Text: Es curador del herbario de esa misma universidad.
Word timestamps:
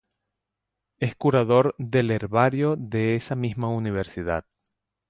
Es 0.97 1.13
curador 1.15 1.75
del 1.77 2.09
herbario 2.09 2.75
de 2.75 3.13
esa 3.15 3.35
misma 3.35 3.67
universidad. 3.67 4.47